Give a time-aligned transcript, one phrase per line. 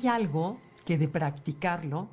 [0.00, 2.08] hay algo que de practicarlo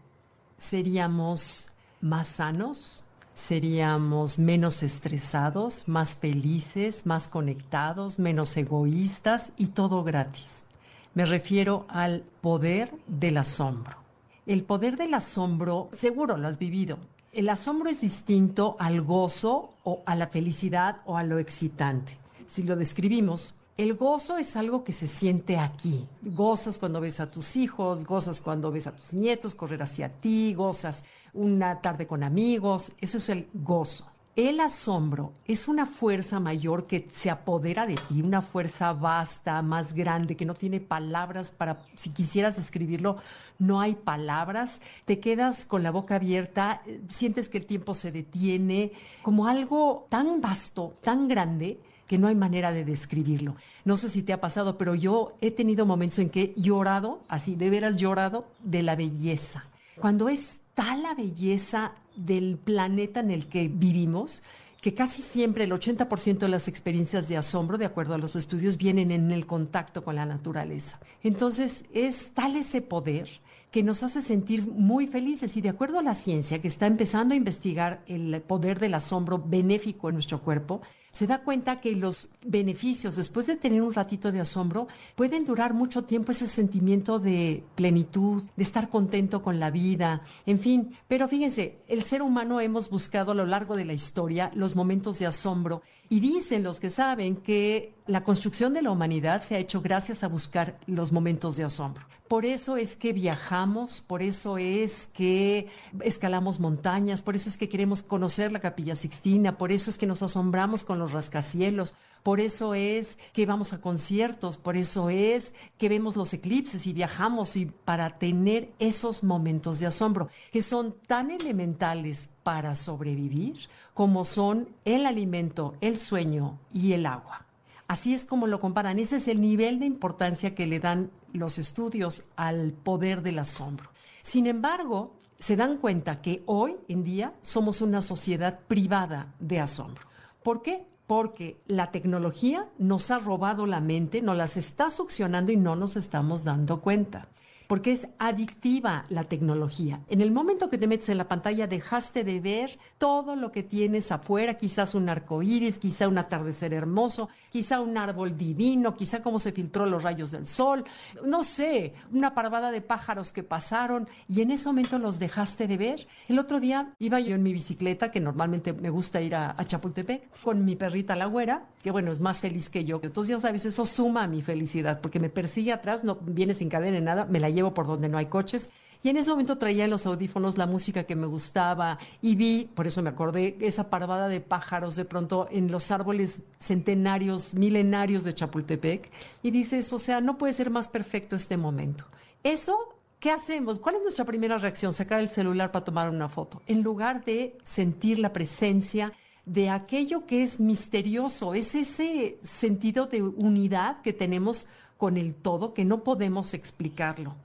[0.57, 1.71] seríamos
[2.01, 3.03] más sanos,
[3.33, 10.65] seríamos menos estresados, más felices, más conectados, menos egoístas y todo gratis.
[11.13, 13.97] Me refiero al poder del asombro.
[14.45, 16.97] El poder del asombro, seguro lo has vivido.
[17.31, 22.17] El asombro es distinto al gozo o a la felicidad o a lo excitante.
[22.47, 26.03] Si lo describimos, el gozo es algo que se siente aquí.
[26.23, 30.55] Gozas cuando ves a tus hijos, gozas cuando ves a tus nietos correr hacia ti,
[30.55, 32.91] gozas una tarde con amigos.
[32.99, 34.07] Eso es el gozo.
[34.35, 39.93] El asombro es una fuerza mayor que se apodera de ti, una fuerza vasta, más
[39.93, 43.17] grande, que no tiene palabras para, si quisieras escribirlo,
[43.57, 48.91] no hay palabras, te quedas con la boca abierta, sientes que el tiempo se detiene,
[49.23, 53.55] como algo tan vasto, tan grande, que no hay manera de describirlo.
[53.85, 57.21] No sé si te ha pasado, pero yo he tenido momentos en que he llorado,
[57.27, 59.65] así de veras llorado, de la belleza.
[59.99, 64.41] Cuando es tal la belleza del planeta en el que vivimos,
[64.81, 68.77] que casi siempre el 80% de las experiencias de asombro, de acuerdo a los estudios,
[68.77, 70.99] vienen en el contacto con la naturaleza.
[71.23, 73.27] Entonces, es tal ese poder
[73.71, 77.33] que nos hace sentir muy felices y de acuerdo a la ciencia que está empezando
[77.33, 80.81] a investigar el poder del asombro benéfico en nuestro cuerpo,
[81.17, 85.73] se da cuenta que los beneficios, después de tener un ratito de asombro, pueden durar
[85.73, 90.95] mucho tiempo ese sentimiento de plenitud, de estar contento con la vida, en fin.
[91.07, 95.17] Pero fíjense, el ser humano hemos buscado a lo largo de la historia los momentos
[95.17, 99.59] de asombro y dicen los que saben que la construcción de la humanidad se ha
[99.59, 102.05] hecho gracias a buscar los momentos de asombro.
[102.27, 105.67] Por eso es que viajamos, por eso es que
[106.01, 110.07] escalamos montañas, por eso es que queremos conocer la capilla sixtina, por eso es que
[110.07, 115.53] nos asombramos con los rascacielos, por eso es que vamos a conciertos, por eso es
[115.77, 120.95] que vemos los eclipses y viajamos y para tener esos momentos de asombro que son
[121.07, 127.45] tan elementales para sobrevivir como son el alimento, el sueño y el agua.
[127.87, 128.99] Así es como lo comparan.
[128.99, 133.89] Ese es el nivel de importancia que le dan los estudios al poder del asombro.
[134.21, 140.05] Sin embargo, se dan cuenta que hoy en día somos una sociedad privada de asombro.
[140.43, 140.85] ¿Por qué?
[141.07, 145.95] Porque la tecnología nos ha robado la mente, nos las está succionando y no nos
[145.95, 147.29] estamos dando cuenta
[147.67, 150.01] porque es adictiva la tecnología.
[150.07, 153.63] En el momento que te metes en la pantalla, dejaste de ver todo lo que
[153.63, 159.21] tienes afuera, quizás un arco iris, quizá un atardecer hermoso, quizá un árbol divino, quizá
[159.21, 160.83] cómo se filtró los rayos del sol,
[161.25, 165.77] no sé, una parvada de pájaros que pasaron y en ese momento los dejaste de
[165.77, 166.07] ver.
[166.27, 170.41] El otro día iba yo en mi bicicleta, que normalmente me gusta ir a, Chapultepec,
[170.43, 172.99] con mi perrita la güera, que bueno, es más feliz que yo.
[173.03, 176.69] Entonces ya sabes, eso suma a mi felicidad, porque me persigue atrás, no viene sin
[176.69, 178.69] cadena ni nada, me la llevo por donde no hay coches.
[179.03, 182.69] Y en ese momento traía en los audífonos la música que me gustaba y vi,
[182.73, 188.23] por eso me acordé, esa parvada de pájaros de pronto en los árboles centenarios, milenarios
[188.23, 189.11] de Chapultepec.
[189.43, 192.05] Y dices, o sea, no puede ser más perfecto este momento.
[192.43, 193.79] Eso ¿Qué hacemos?
[193.79, 194.93] ¿Cuál es nuestra primera reacción?
[194.93, 196.61] Sacar el celular para tomar una foto.
[196.67, 199.11] En lugar de sentir la presencia
[199.47, 205.73] de aquello que es misterioso, es ese sentido de unidad que tenemos con el todo
[205.73, 207.35] que no podemos explicarlo.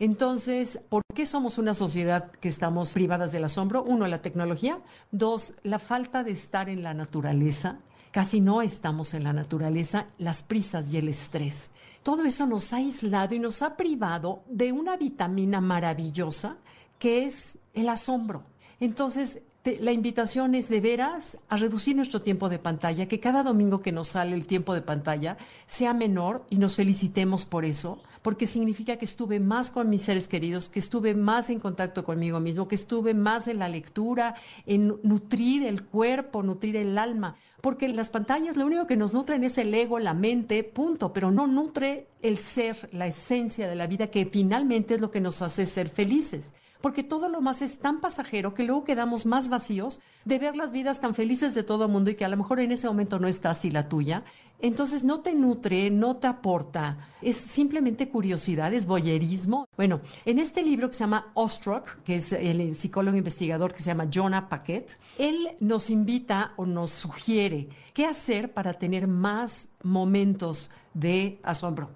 [0.00, 3.84] Entonces, ¿por qué somos una sociedad que estamos privadas del asombro?
[3.84, 4.80] Uno, la tecnología.
[5.12, 7.78] Dos, la falta de estar en la naturaleza.
[8.10, 11.70] Casi no estamos en la naturaleza, las prisas y el estrés.
[12.02, 16.56] Todo eso nos ha aislado y nos ha privado de una vitamina maravillosa
[16.98, 18.42] que es el asombro.
[18.80, 23.80] Entonces, la invitación es de veras a reducir nuestro tiempo de pantalla, que cada domingo
[23.80, 25.36] que nos sale el tiempo de pantalla
[25.68, 30.26] sea menor y nos felicitemos por eso, porque significa que estuve más con mis seres
[30.26, 34.34] queridos, que estuve más en contacto conmigo mismo, que estuve más en la lectura,
[34.66, 39.44] en nutrir el cuerpo, nutrir el alma, porque las pantallas lo único que nos nutren
[39.44, 43.86] es el ego, la mente, punto, pero no nutre el ser, la esencia de la
[43.86, 47.78] vida, que finalmente es lo que nos hace ser felices porque todo lo más es
[47.78, 51.86] tan pasajero que luego quedamos más vacíos de ver las vidas tan felices de todo
[51.86, 54.24] el mundo y que a lo mejor en ese momento no está así la tuya.
[54.60, 59.66] Entonces no te nutre, no te aporta, es simplemente curiosidad, es boyerismo.
[59.76, 63.90] Bueno, en este libro que se llama Ostruck, que es el psicólogo investigador que se
[63.90, 70.70] llama Jonah Paquet, él nos invita o nos sugiere qué hacer para tener más momentos
[70.94, 71.90] de asombro.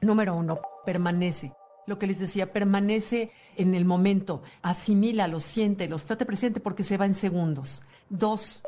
[0.00, 1.52] Número uno, permanece
[1.88, 6.82] lo que les decía, permanece en el momento, asimila, lo siente, los trate presente porque
[6.82, 7.82] se va en segundos.
[8.10, 8.62] Dos,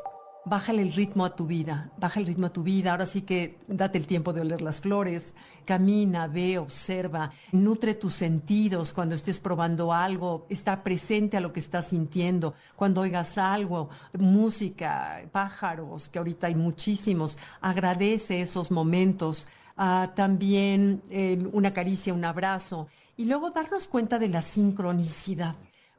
[0.45, 3.59] bájale el ritmo a tu vida, baja el ritmo a tu vida, ahora sí que
[3.67, 5.35] date el tiempo de oler las flores,
[5.65, 11.59] camina, ve, observa, nutre tus sentidos cuando estés probando algo, está presente a lo que
[11.59, 19.47] estás sintiendo, cuando oigas algo, música, pájaros, que ahorita hay muchísimos, agradece esos momentos,
[19.77, 22.87] ah, también eh, una caricia, un abrazo,
[23.21, 25.55] y luego darnos cuenta de la sincronicidad.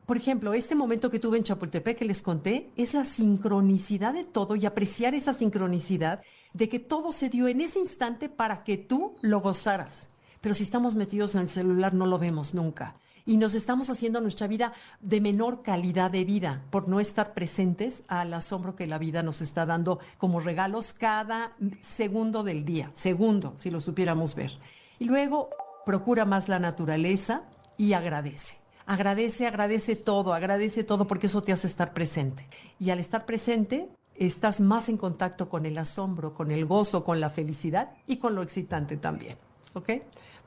[0.06, 4.24] Por ejemplo, este momento que tuve en Chapultepec que les conté es la sincronicidad de
[4.24, 6.20] todo y apreciar esa sincronicidad
[6.52, 10.08] de que todo se dio en ese instante para que tú lo gozaras.
[10.40, 12.96] Pero si estamos metidos en el celular no lo vemos nunca.
[13.24, 18.02] Y nos estamos haciendo nuestra vida de menor calidad de vida por no estar presentes
[18.08, 21.52] al asombro que la vida nos está dando como regalos cada
[21.82, 22.90] segundo del día.
[22.94, 24.50] Segundo, si lo supiéramos ver.
[24.98, 25.50] Y luego
[25.84, 27.42] procura más la naturaleza
[27.76, 28.56] y agradece.
[28.86, 32.46] Agradece, agradece todo, agradece todo porque eso te hace estar presente.
[32.78, 37.20] Y al estar presente, estás más en contacto con el asombro, con el gozo, con
[37.20, 39.38] la felicidad y con lo excitante también.
[39.74, 39.90] ¿Ok?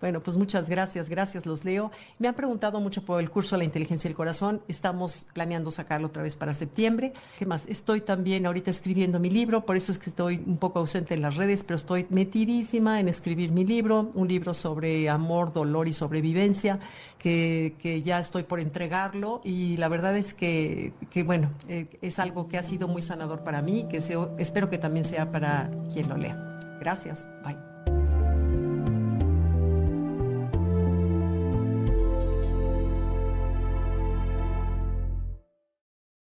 [0.02, 1.92] Bueno, pues muchas gracias, gracias, los leo.
[2.20, 4.62] Me han preguntado mucho por el curso de la inteligencia del corazón.
[4.68, 7.14] Estamos planeando sacarlo otra vez para septiembre.
[7.40, 7.66] ¿Qué más?
[7.68, 11.22] Estoy también ahorita escribiendo mi libro, por eso es que estoy un poco ausente en
[11.22, 15.94] las redes, pero estoy metidísima en escribir mi libro, un libro sobre amor, dolor y
[15.94, 16.80] sobrevivencia,
[17.18, 22.20] que, que ya estoy por entregarlo y la verdad es que, que bueno, eh, es
[22.20, 23.98] algo que ha sido muy sanador para mí, que
[24.38, 26.60] espero que también sea para quien lo lea.
[26.80, 27.26] Gracias.
[27.44, 27.75] Bye.